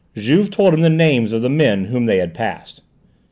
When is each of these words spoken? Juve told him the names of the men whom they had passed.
Juve 0.17 0.49
told 0.49 0.73
him 0.73 0.81
the 0.81 0.89
names 0.89 1.31
of 1.31 1.43
the 1.43 1.47
men 1.47 1.85
whom 1.85 2.07
they 2.07 2.17
had 2.17 2.33
passed. 2.33 2.81